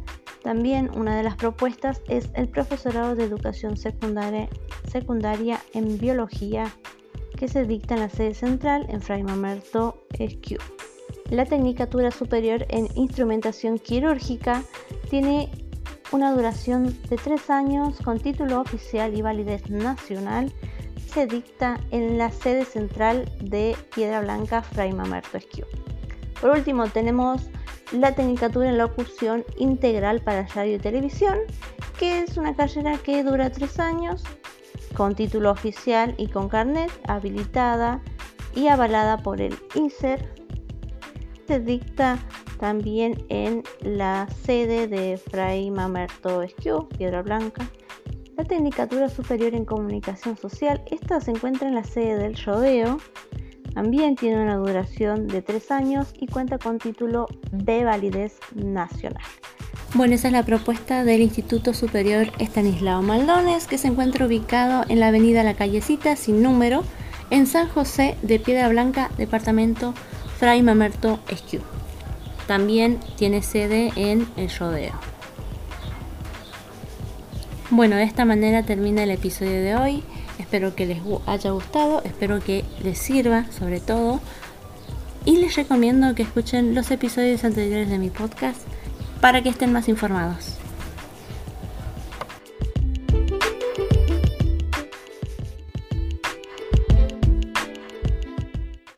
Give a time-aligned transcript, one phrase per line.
[0.43, 4.49] También una de las propuestas es el profesorado de educación secundaria,
[4.91, 6.75] secundaria en biología
[7.37, 10.57] que se dicta en la sede central en Fray Mamerto Esquiu.
[11.29, 14.63] La Tecnicatura Superior en Instrumentación Quirúrgica
[15.11, 15.51] tiene
[16.13, 20.51] una duración de tres años con título oficial y validez nacional.
[21.13, 25.67] Se dicta en la sede central de Piedra Blanca, Fray Mamerto Esquiu.
[26.41, 27.51] Por último, tenemos
[27.91, 31.37] la Tecnicatura en Locución Integral para Radio y Televisión,
[31.99, 34.23] que es una carrera que dura tres años,
[34.97, 38.01] con título oficial y con carnet, habilitada
[38.55, 40.33] y avalada por el INSER.
[41.49, 42.19] Se dicta
[42.61, 47.69] también en la sede de Fray Mamerto Esquiu, Piedra Blanca.
[48.41, 52.97] La Tecnicatura Superior en Comunicación Social, esta se encuentra en la sede del Rodeo,
[53.75, 59.23] también tiene una duración de tres años y cuenta con título de validez nacional.
[59.93, 65.01] Bueno, esa es la propuesta del Instituto Superior Estanislao Maldones, que se encuentra ubicado en
[65.01, 66.83] la avenida La Callecita, sin número,
[67.29, 69.93] en San José de Piedra Blanca, departamento
[70.39, 71.61] Fray Mamerto Esquiu.
[72.47, 75.10] También tiene sede en El Rodeo.
[77.73, 80.03] Bueno, de esta manera termina el episodio de hoy.
[80.41, 84.21] Espero que les haya gustado, espero que les sirva sobre todo.
[85.25, 88.59] Y les recomiendo que escuchen los episodios anteriores de mi podcast
[89.21, 90.50] para que estén más informados.